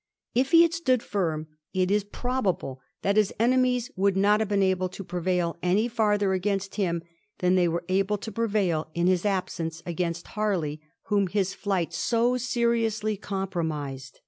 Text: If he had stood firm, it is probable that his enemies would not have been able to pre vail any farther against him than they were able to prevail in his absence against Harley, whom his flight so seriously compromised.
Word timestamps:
If 0.33 0.49
he 0.49 0.63
had 0.63 0.73
stood 0.73 1.03
firm, 1.03 1.45
it 1.75 1.91
is 1.91 2.03
probable 2.03 2.81
that 3.03 3.17
his 3.17 3.31
enemies 3.39 3.91
would 3.95 4.17
not 4.17 4.39
have 4.39 4.49
been 4.49 4.63
able 4.63 4.89
to 4.89 5.03
pre 5.03 5.21
vail 5.21 5.57
any 5.61 5.87
farther 5.87 6.33
against 6.33 6.73
him 6.73 7.03
than 7.37 7.53
they 7.53 7.67
were 7.67 7.85
able 7.87 8.17
to 8.17 8.31
prevail 8.31 8.89
in 8.95 9.05
his 9.05 9.27
absence 9.27 9.83
against 9.85 10.29
Harley, 10.29 10.81
whom 11.09 11.27
his 11.27 11.53
flight 11.53 11.93
so 11.93 12.35
seriously 12.37 13.15
compromised. 13.15 14.17